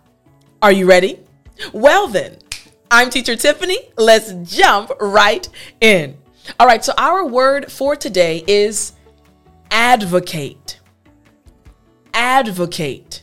Are 0.62 0.72
you 0.72 0.86
ready? 0.86 1.20
Well, 1.72 2.08
then, 2.08 2.38
I'm 2.90 3.10
Teacher 3.10 3.36
Tiffany. 3.36 3.78
Let's 3.98 4.32
jump 4.50 4.90
right 5.00 5.46
in. 5.80 6.16
All 6.58 6.66
right, 6.66 6.84
so 6.84 6.92
our 6.96 7.26
word 7.26 7.70
for 7.70 7.96
today 7.96 8.42
is 8.46 8.92
advocate. 9.70 10.80
Advocate. 12.14 13.22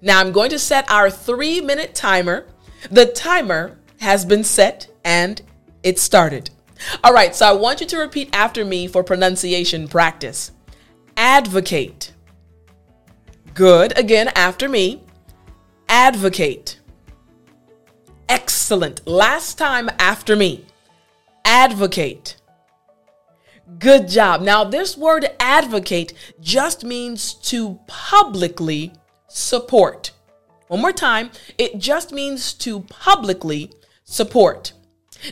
Now, 0.00 0.20
I'm 0.20 0.32
going 0.32 0.50
to 0.50 0.58
set 0.58 0.90
our 0.90 1.10
three 1.10 1.60
minute 1.60 1.94
timer. 1.94 2.46
The 2.90 3.06
timer 3.06 3.78
has 4.00 4.24
been 4.24 4.44
set 4.44 4.88
and 5.08 5.40
it 5.82 5.98
started. 5.98 6.50
All 7.02 7.14
right, 7.14 7.34
so 7.34 7.48
I 7.48 7.52
want 7.52 7.80
you 7.80 7.86
to 7.86 7.96
repeat 7.96 8.28
after 8.34 8.62
me 8.62 8.86
for 8.86 9.02
pronunciation 9.02 9.88
practice. 9.88 10.52
Advocate. 11.16 12.12
Good. 13.54 13.98
Again, 13.98 14.28
after 14.36 14.68
me. 14.68 15.02
Advocate. 15.88 16.78
Excellent. 18.28 19.06
Last 19.08 19.56
time 19.56 19.88
after 19.98 20.36
me. 20.36 20.66
Advocate. 21.42 22.36
Good 23.78 24.08
job. 24.08 24.42
Now, 24.42 24.62
this 24.62 24.94
word 24.96 25.30
advocate 25.40 26.12
just 26.40 26.84
means 26.84 27.32
to 27.50 27.80
publicly 27.86 28.92
support. 29.26 30.10
One 30.66 30.82
more 30.82 30.92
time. 30.92 31.30
It 31.56 31.78
just 31.78 32.12
means 32.12 32.52
to 32.54 32.80
publicly 32.82 33.72
support. 34.04 34.74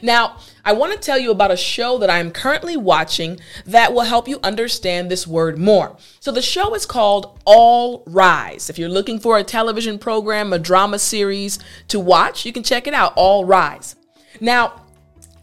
Now, 0.03 0.39
I 0.65 0.73
want 0.73 0.93
to 0.93 0.99
tell 0.99 1.19
you 1.19 1.31
about 1.31 1.51
a 1.51 1.57
show 1.57 1.99
that 1.99 2.11
I 2.11 2.19
am 2.19 2.31
currently 2.31 2.77
watching 2.77 3.39
that 3.65 3.93
will 3.93 4.03
help 4.03 4.29
you 4.29 4.41
understand 4.43 5.11
this 5.11 5.27
word 5.27 5.59
more. 5.59 5.97
So, 6.21 6.33
the 6.33 6.43
show 6.43 6.75
is 6.75 6.87
called 6.87 7.39
All 7.45 8.03
Rise. 8.07 8.69
If 8.69 8.79
you're 8.79 8.89
looking 8.89 9.21
for 9.21 9.39
a 9.39 9.45
television 9.45 9.99
program, 9.99 10.53
a 10.53 10.59
drama 10.59 10.99
series 10.99 11.59
to 11.89 12.01
watch, 12.01 12.45
you 12.45 12.53
can 12.53 12.63
check 12.63 12.87
it 12.87 12.95
out, 12.95 13.13
All 13.17 13.45
Rise. 13.45 13.97
Now, 14.41 14.83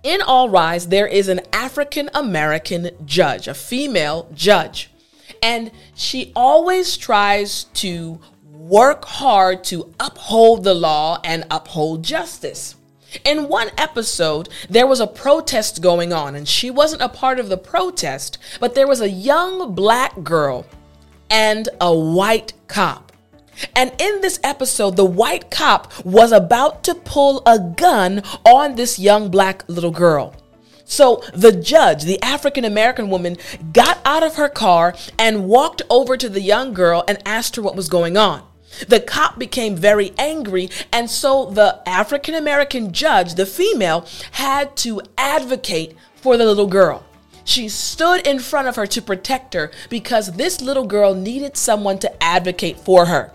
in 0.03 0.21
All 0.21 0.49
Rise, 0.49 0.87
there 0.87 1.07
is 1.07 1.29
an 1.29 1.41
African 1.53 2.09
American 2.13 2.91
judge, 3.05 3.47
a 3.47 3.53
female 3.53 4.27
judge, 4.33 4.89
and 5.41 5.71
she 5.95 6.33
always 6.35 6.97
tries 6.97 7.65
to 7.75 8.19
work 8.51 9.05
hard 9.05 9.63
to 9.63 9.93
uphold 9.99 10.63
the 10.63 10.73
law 10.73 11.19
and 11.23 11.45
uphold 11.49 12.03
justice. 12.03 12.75
In 13.23 13.47
one 13.47 13.69
episode, 13.77 14.49
there 14.69 14.87
was 14.87 14.99
a 14.99 15.07
protest 15.07 15.81
going 15.81 16.11
on, 16.11 16.35
and 16.35 16.47
she 16.47 16.71
wasn't 16.71 17.01
a 17.01 17.09
part 17.09 17.39
of 17.39 17.49
the 17.49 17.57
protest, 17.57 18.37
but 18.59 18.75
there 18.75 18.87
was 18.87 19.01
a 19.01 19.09
young 19.09 19.73
black 19.75 20.23
girl 20.23 20.65
and 21.29 21.69
a 21.79 21.93
white 21.93 22.53
cop. 22.67 23.11
And 23.75 23.91
in 23.99 24.21
this 24.21 24.39
episode, 24.43 24.95
the 24.95 25.05
white 25.05 25.51
cop 25.51 25.91
was 26.05 26.31
about 26.31 26.83
to 26.85 26.95
pull 26.95 27.43
a 27.45 27.59
gun 27.59 28.23
on 28.45 28.75
this 28.75 28.97
young 28.97 29.29
black 29.29 29.63
little 29.67 29.91
girl. 29.91 30.35
So 30.85 31.23
the 31.33 31.51
judge, 31.51 32.03
the 32.03 32.21
African 32.21 32.65
American 32.65 33.09
woman, 33.09 33.37
got 33.71 33.99
out 34.05 34.23
of 34.23 34.35
her 34.35 34.49
car 34.49 34.95
and 35.17 35.47
walked 35.47 35.81
over 35.89 36.17
to 36.17 36.29
the 36.29 36.41
young 36.41 36.73
girl 36.73 37.03
and 37.07 37.19
asked 37.25 37.55
her 37.55 37.61
what 37.61 37.75
was 37.75 37.89
going 37.89 38.17
on. 38.17 38.43
The 38.87 38.99
cop 38.99 39.37
became 39.37 39.75
very 39.75 40.13
angry, 40.17 40.69
and 40.91 41.09
so 41.09 41.45
the 41.45 41.81
African 41.87 42.35
American 42.35 42.91
judge, 42.91 43.35
the 43.35 43.45
female, 43.45 44.07
had 44.31 44.75
to 44.77 45.01
advocate 45.17 45.95
for 46.15 46.37
the 46.37 46.45
little 46.45 46.67
girl. 46.67 47.03
She 47.45 47.67
stood 47.69 48.25
in 48.25 48.39
front 48.39 48.67
of 48.67 48.75
her 48.77 48.87
to 48.87 49.01
protect 49.01 49.53
her 49.53 49.71
because 49.89 50.31
this 50.31 50.61
little 50.61 50.85
girl 50.85 51.13
needed 51.13 51.57
someone 51.57 51.99
to 51.99 52.23
advocate 52.23 52.79
for 52.79 53.05
her. 53.05 53.31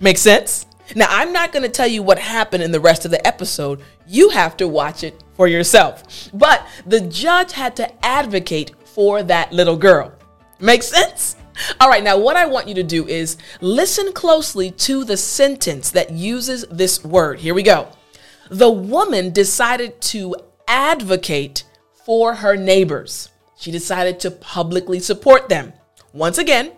Make 0.00 0.18
sense? 0.18 0.66
Now, 0.96 1.06
I'm 1.08 1.32
not 1.32 1.52
going 1.52 1.62
to 1.62 1.68
tell 1.68 1.86
you 1.86 2.02
what 2.02 2.18
happened 2.18 2.64
in 2.64 2.72
the 2.72 2.80
rest 2.80 3.04
of 3.04 3.12
the 3.12 3.24
episode. 3.24 3.80
You 4.08 4.30
have 4.30 4.56
to 4.56 4.66
watch 4.66 5.04
it 5.04 5.22
for 5.34 5.46
yourself. 5.46 6.30
But 6.34 6.66
the 6.84 7.00
judge 7.02 7.52
had 7.52 7.76
to 7.76 8.04
advocate 8.04 8.72
for 8.84 9.22
that 9.22 9.52
little 9.52 9.76
girl. 9.76 10.12
Make 10.58 10.82
sense? 10.82 11.36
All 11.80 11.88
right, 11.88 12.04
now 12.04 12.18
what 12.18 12.36
I 12.36 12.44
want 12.44 12.68
you 12.68 12.74
to 12.74 12.82
do 12.82 13.08
is 13.08 13.38
listen 13.62 14.12
closely 14.12 14.70
to 14.70 15.02
the 15.02 15.16
sentence 15.16 15.90
that 15.92 16.10
uses 16.10 16.66
this 16.70 17.02
word. 17.02 17.40
Here 17.40 17.54
we 17.54 17.62
go. 17.62 17.88
The 18.50 18.70
woman 18.70 19.32
decided 19.32 19.98
to 20.02 20.36
advocate 20.68 21.64
for 22.04 22.34
her 22.34 22.54
neighbors. 22.54 23.30
She 23.56 23.70
decided 23.70 24.20
to 24.20 24.30
publicly 24.30 25.00
support 25.00 25.48
them. 25.48 25.72
Once 26.12 26.36
again, 26.36 26.72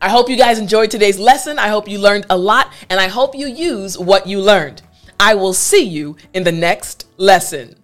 I 0.00 0.08
hope 0.08 0.28
you 0.28 0.36
guys 0.36 0.58
enjoyed 0.58 0.90
today's 0.90 1.18
lesson. 1.18 1.58
I 1.58 1.68
hope 1.68 1.88
you 1.88 1.98
learned 1.98 2.26
a 2.28 2.36
lot, 2.36 2.72
and 2.90 2.98
I 2.98 3.08
hope 3.08 3.36
you 3.36 3.46
use 3.46 3.96
what 3.96 4.26
you 4.26 4.40
learned. 4.40 4.82
I 5.20 5.34
will 5.34 5.54
see 5.54 5.84
you 5.84 6.16
in 6.34 6.42
the 6.42 6.50
next 6.50 7.06
lesson. 7.18 7.76